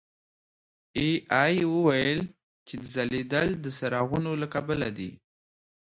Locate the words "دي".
4.97-5.09